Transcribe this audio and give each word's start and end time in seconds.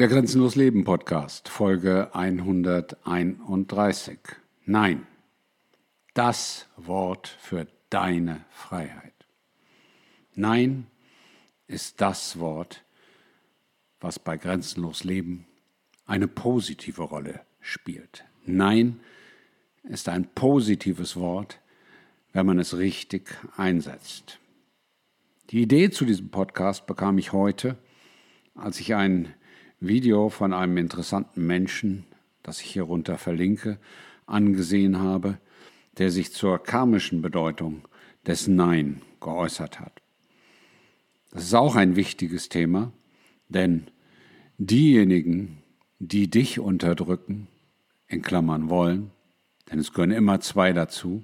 Der 0.00 0.08
Grenzenlos 0.08 0.56
Leben 0.56 0.82
Podcast, 0.84 1.48
Folge 1.50 2.08
131. 2.14 4.18
Nein, 4.64 5.06
das 6.14 6.66
Wort 6.78 7.28
für 7.28 7.66
deine 7.90 8.46
Freiheit. 8.48 9.12
Nein 10.34 10.86
ist 11.66 12.00
das 12.00 12.38
Wort, 12.38 12.82
was 14.00 14.18
bei 14.18 14.38
Grenzenlos 14.38 15.04
Leben 15.04 15.44
eine 16.06 16.28
positive 16.28 17.02
Rolle 17.02 17.42
spielt. 17.60 18.24
Nein 18.46 19.00
ist 19.82 20.08
ein 20.08 20.30
positives 20.34 21.16
Wort, 21.16 21.60
wenn 22.32 22.46
man 22.46 22.58
es 22.58 22.78
richtig 22.78 23.36
einsetzt. 23.58 24.38
Die 25.50 25.60
Idee 25.60 25.90
zu 25.90 26.06
diesem 26.06 26.30
Podcast 26.30 26.86
bekam 26.86 27.18
ich 27.18 27.34
heute, 27.34 27.76
als 28.54 28.80
ich 28.80 28.94
ein 28.94 29.34
Video 29.82 30.28
von 30.28 30.52
einem 30.52 30.76
interessanten 30.76 31.46
Menschen, 31.46 32.04
das 32.42 32.60
ich 32.60 32.70
hierunter 32.70 33.16
verlinke, 33.16 33.78
angesehen 34.26 34.98
habe, 34.98 35.38
der 35.96 36.10
sich 36.10 36.32
zur 36.32 36.62
karmischen 36.62 37.22
Bedeutung 37.22 37.88
des 38.26 38.46
Nein 38.46 39.00
geäußert 39.20 39.80
hat. 39.80 40.02
Das 41.30 41.44
ist 41.44 41.54
auch 41.54 41.76
ein 41.76 41.96
wichtiges 41.96 42.50
Thema, 42.50 42.92
denn 43.48 43.86
diejenigen, 44.58 45.62
die 45.98 46.28
dich 46.28 46.60
unterdrücken, 46.60 47.48
in 48.06 48.20
Klammern 48.20 48.68
wollen, 48.68 49.10
denn 49.70 49.78
es 49.78 49.92
gehören 49.92 50.10
immer 50.10 50.40
zwei 50.40 50.74
dazu, 50.74 51.22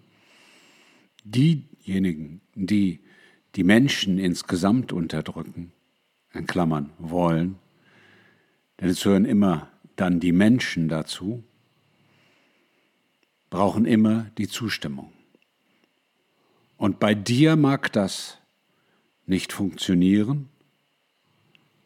diejenigen, 1.24 2.40
die 2.54 3.00
die 3.54 3.64
Menschen 3.64 4.18
insgesamt 4.18 4.92
unterdrücken, 4.92 5.72
in 6.32 6.46
Klammern 6.46 6.90
wollen, 6.98 7.58
denn 8.80 8.88
es 8.88 9.04
hören 9.04 9.24
immer 9.24 9.70
dann 9.96 10.20
die 10.20 10.32
Menschen 10.32 10.88
dazu, 10.88 11.44
brauchen 13.50 13.86
immer 13.86 14.30
die 14.38 14.48
Zustimmung. 14.48 15.12
Und 16.76 16.98
bei 17.00 17.14
dir 17.14 17.56
mag 17.56 17.92
das 17.92 18.38
nicht 19.24 19.52
funktionieren, 19.52 20.48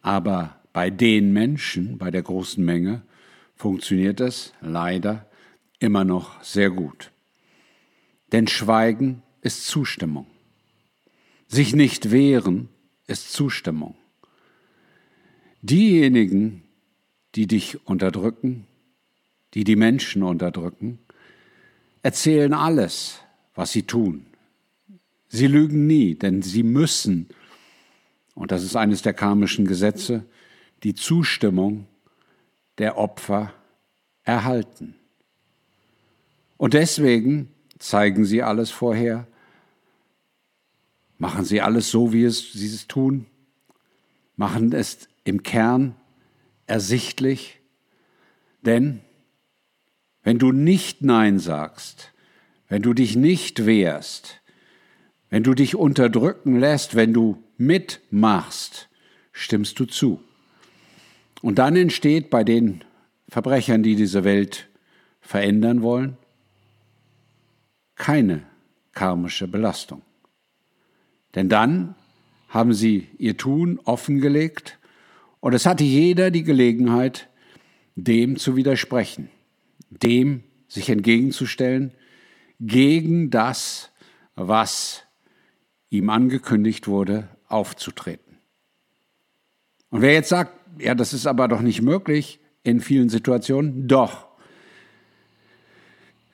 aber 0.03 0.61
bei 0.73 0.91
den 0.91 1.33
Menschen, 1.33 1.99
bei 1.99 2.11
der 2.11 2.23
großen 2.23 2.65
Menge, 2.65 3.03
funktioniert 3.55 4.21
es 4.21 4.53
leider 4.61 5.29
immer 5.79 6.05
noch 6.05 6.43
sehr 6.43 6.71
gut. 6.71 7.13
Denn 8.33 8.47
Schweigen 8.47 9.23
ist 9.43 9.67
Zustimmung. 9.67 10.27
Sich 11.47 11.75
nicht 11.75 12.11
wehren 12.11 12.69
ist 13.07 13.33
Zustimmung. 13.33 13.97
Diejenigen, 15.63 16.63
die 17.35 17.47
dich 17.47 17.87
unterdrücken, 17.87 18.67
die 19.55 19.65
die 19.65 19.77
Menschen 19.77 20.23
unterdrücken, 20.23 20.99
erzählen 22.03 22.55
alles, 22.55 23.21
was 23.55 23.73
sie 23.73 23.83
tun. 23.83 24.27
Sie 25.29 25.47
lügen 25.47 25.87
nie, 25.87 26.15
denn 26.15 26.43
sie 26.43 26.63
müssen, 26.63 27.29
und 28.35 28.51
das 28.51 28.65
ist 28.65 28.77
eines 28.77 29.03
der 29.03 29.15
karmischen 29.15 29.67
Gesetze, 29.67 30.25
die 30.83 30.95
Zustimmung 30.95 31.87
der 32.79 32.97
Opfer 32.97 33.53
erhalten. 34.25 34.95
Und 36.57 36.75
deswegen 36.75 37.49
zeigen 37.79 38.25
sie 38.25 38.43
alles 38.43 38.71
vorher, 38.71 39.27
machen 41.19 41.45
sie 41.45 41.61
alles 41.61 41.91
so, 41.91 42.13
wie 42.13 42.25
es, 42.25 42.53
sie 42.53 42.67
es 42.67 42.87
tun, 42.89 43.27
machen 44.37 44.73
es 44.73 45.09
im 45.25 45.43
Kern 45.43 45.95
ersichtlich, 46.71 47.61
denn 48.63 49.01
wenn 50.23 50.39
du 50.39 50.53
nicht 50.53 51.03
Nein 51.03 51.39
sagst, 51.39 52.13
wenn 52.69 52.83
du 52.83 52.95
dich 52.95 53.17
nicht 53.17 53.67
wehrst, 53.67 54.41
wenn 55.31 55.43
du 55.43 55.55
dich 55.55 55.75
unterdrücken 55.75 56.59
lässt, 56.59 56.95
wenn 56.95 57.13
du 57.13 57.43
mitmachst, 57.57 58.89
stimmst 59.33 59.79
du 59.81 59.85
zu. 59.85 60.23
Und 61.43 61.59
dann 61.59 61.77
entsteht 61.77 62.31
bei 62.31 62.45
den 62.45 62.85
Verbrechern, 63.29 63.83
die 63.83 63.97
diese 63.97 64.25
Welt 64.25 64.69
verändern 65.21 65.83
wollen, 65.83 66.17
keine 67.97 68.43
karmische 68.93 69.49
Belastung. 69.49 70.03
Denn 71.35 71.49
dann 71.49 71.95
haben 72.49 72.75
sie 72.75 73.09
ihr 73.19 73.37
Tun 73.37 73.81
offengelegt 73.85 74.80
und 75.41 75.55
es 75.55 75.67
hatte 75.67 75.85
jeder 75.85 76.31
die 76.31 76.45
Gelegenheit, 76.45 77.29
dem 77.97 78.37
zu 78.37 78.57
widersprechen, 78.57 79.31
dem 79.91 80.45
sich 80.69 80.89
entgegenzustellen, 80.89 81.93
gegen 82.61 83.31
das, 83.31 83.91
was 84.35 85.05
ihm 85.89 86.11
angekündigt 86.11 86.87
wurde, 86.87 87.29
aufzutreten. 87.49 88.39
Und 89.91 90.03
wer 90.03 90.13
jetzt 90.13 90.29
sagt, 90.29 90.53
ja, 90.79 90.95
das 90.95 91.13
ist 91.13 91.27
aber 91.27 91.49
doch 91.49 91.63
nicht 91.63 91.83
möglich 91.83 92.39
in 92.63 92.81
vielen 92.81 93.09
Situationen, 93.09 93.89
doch. 93.89 94.29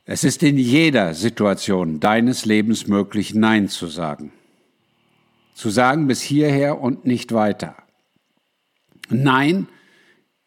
Es 0.05 0.25
ist 0.25 0.43
in 0.43 0.59
jeder 0.59 1.15
Situation 1.15 2.01
deines 2.01 2.45
Lebens 2.45 2.87
möglich, 2.87 3.35
Nein 3.35 3.69
zu 3.69 3.87
sagen. 3.87 4.33
Zu 5.55 5.71
sagen 5.71 6.07
bis 6.07 6.21
hierher 6.21 6.81
und 6.81 7.07
nicht 7.07 7.33
weiter. 7.33 7.77
Nein 9.09 9.69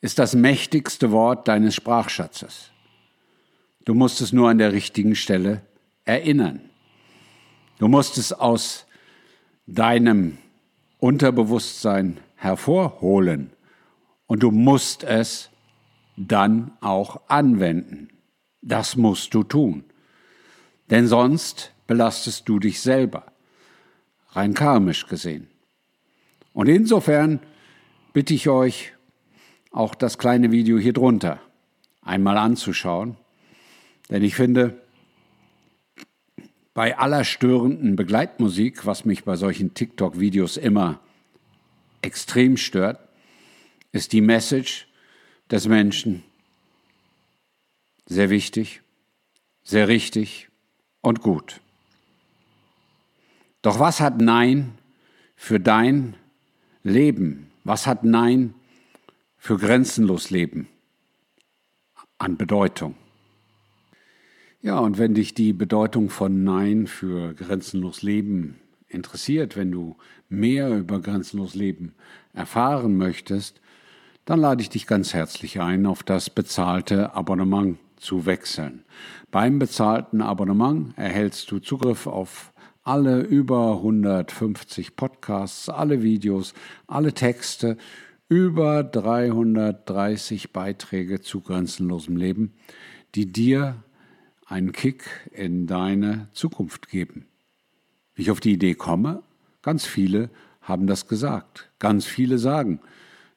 ist 0.01 0.19
das 0.19 0.35
mächtigste 0.35 1.11
Wort 1.11 1.47
deines 1.47 1.75
Sprachschatzes. 1.75 2.71
Du 3.85 3.93
musst 3.93 4.21
es 4.21 4.33
nur 4.33 4.49
an 4.49 4.57
der 4.57 4.73
richtigen 4.73 5.15
Stelle 5.15 5.61
erinnern. 6.05 6.61
Du 7.79 7.87
musst 7.87 8.17
es 8.17 8.33
aus 8.33 8.85
deinem 9.65 10.37
Unterbewusstsein 10.99 12.19
hervorholen 12.35 13.51
und 14.27 14.43
du 14.43 14.51
musst 14.51 15.03
es 15.03 15.49
dann 16.17 16.71
auch 16.81 17.21
anwenden. 17.29 18.09
Das 18.61 18.95
musst 18.95 19.33
du 19.33 19.43
tun. 19.43 19.85
Denn 20.89 21.07
sonst 21.07 21.71
belastest 21.87 22.47
du 22.49 22.59
dich 22.59 22.81
selber, 22.81 23.31
rein 24.31 24.53
karmisch 24.53 25.07
gesehen. 25.07 25.47
Und 26.53 26.67
insofern 26.67 27.39
bitte 28.13 28.33
ich 28.33 28.49
euch, 28.49 28.93
auch 29.71 29.95
das 29.95 30.17
kleine 30.17 30.51
Video 30.51 30.77
hier 30.77 30.93
drunter 30.93 31.39
einmal 32.01 32.37
anzuschauen. 32.37 33.17
Denn 34.09 34.23
ich 34.23 34.35
finde, 34.35 34.81
bei 36.73 36.97
aller 36.97 37.23
störenden 37.23 37.95
Begleitmusik, 37.95 38.85
was 38.85 39.05
mich 39.05 39.23
bei 39.23 39.35
solchen 39.35 39.73
TikTok-Videos 39.73 40.57
immer 40.57 40.99
extrem 42.01 42.57
stört, 42.57 42.99
ist 43.91 44.13
die 44.13 44.21
Message 44.21 44.87
des 45.51 45.67
Menschen 45.67 46.23
sehr 48.05 48.29
wichtig, 48.29 48.81
sehr 49.63 49.87
richtig 49.87 50.49
und 51.01 51.21
gut. 51.21 51.61
Doch 53.61 53.79
was 53.79 53.99
hat 53.99 54.19
Nein 54.19 54.77
für 55.35 55.59
dein 55.59 56.15
Leben 56.83 57.48
was 57.69 57.85
hat 57.85 58.03
Nein 58.03 58.55
für 59.37 59.57
grenzenlos 59.59 60.31
Leben 60.31 60.67
an 62.17 62.35
Bedeutung? 62.35 62.95
Ja, 64.59 64.79
und 64.79 64.97
wenn 64.97 65.13
dich 65.13 65.35
die 65.35 65.53
Bedeutung 65.53 66.09
von 66.09 66.43
Nein 66.43 66.87
für 66.87 67.35
grenzenlos 67.35 68.01
Leben 68.01 68.59
interessiert, 68.87 69.55
wenn 69.55 69.71
du 69.71 69.97
mehr 70.29 70.79
über 70.79 70.99
grenzenlos 70.99 71.53
Leben 71.53 71.93
erfahren 72.33 72.97
möchtest, 72.97 73.61
dann 74.25 74.39
lade 74.39 74.63
ich 74.63 74.69
dich 74.69 74.87
ganz 74.87 75.13
herzlich 75.13 75.61
ein, 75.61 75.85
auf 75.85 76.01
das 76.01 76.31
bezahlte 76.31 77.13
Abonnement 77.13 77.77
zu 77.97 78.25
wechseln. 78.25 78.83
Beim 79.29 79.59
bezahlten 79.59 80.23
Abonnement 80.23 80.97
erhältst 80.97 81.51
du 81.51 81.59
Zugriff 81.59 82.07
auf 82.07 82.51
alle 82.83 83.21
über 83.21 83.75
150 83.77 84.95
Podcasts, 84.95 85.69
alle 85.69 86.01
Videos, 86.01 86.53
alle 86.87 87.13
Texte, 87.13 87.77
über 88.29 88.83
330 88.83 90.53
Beiträge 90.53 91.21
zu 91.21 91.41
grenzenlosem 91.41 92.15
Leben, 92.15 92.53
die 93.15 93.31
dir 93.31 93.83
einen 94.45 94.71
Kick 94.71 95.03
in 95.31 95.67
deine 95.67 96.29
Zukunft 96.31 96.89
geben. 96.89 97.25
Wie 98.15 98.23
ich 98.23 98.31
auf 98.31 98.39
die 98.39 98.53
Idee 98.53 98.75
komme, 98.75 99.23
ganz 99.61 99.85
viele 99.85 100.29
haben 100.61 100.87
das 100.87 101.07
gesagt. 101.07 101.69
Ganz 101.79 102.05
viele 102.05 102.37
sagen, 102.37 102.79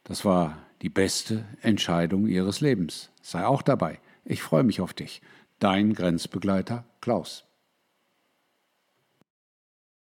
das 0.05 0.25
war 0.25 0.59
die 0.83 0.89
beste 0.89 1.45
Entscheidung 1.61 2.27
ihres 2.27 2.61
Lebens. 2.61 3.11
Sei 3.23 3.47
auch 3.47 3.63
dabei. 3.63 4.01
Ich 4.25 4.43
freue 4.43 4.65
mich 4.65 4.81
auf 4.81 4.93
dich. 4.93 5.23
Dein 5.59 5.95
Grenzbegleiter 5.95 6.85
Klaus. 7.01 7.45